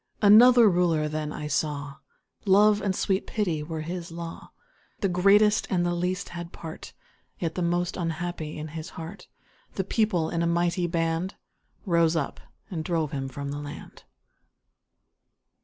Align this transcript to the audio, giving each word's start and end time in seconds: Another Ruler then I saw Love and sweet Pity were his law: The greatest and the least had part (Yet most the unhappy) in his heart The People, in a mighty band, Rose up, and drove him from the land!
Another 0.23 0.67
Ruler 0.67 1.07
then 1.07 1.31
I 1.31 1.45
saw 1.45 1.97
Love 2.45 2.81
and 2.81 2.95
sweet 2.95 3.27
Pity 3.27 3.61
were 3.61 3.81
his 3.81 4.11
law: 4.11 4.51
The 5.01 5.07
greatest 5.07 5.67
and 5.69 5.85
the 5.85 5.93
least 5.93 6.29
had 6.29 6.51
part 6.51 6.93
(Yet 7.37 7.55
most 7.63 7.93
the 7.93 8.01
unhappy) 8.01 8.57
in 8.57 8.69
his 8.69 8.89
heart 8.97 9.27
The 9.75 9.83
People, 9.83 10.31
in 10.31 10.41
a 10.41 10.47
mighty 10.47 10.87
band, 10.87 11.35
Rose 11.85 12.15
up, 12.15 12.39
and 12.71 12.83
drove 12.83 13.11
him 13.11 13.27
from 13.29 13.51
the 13.51 13.59
land! 13.59 14.05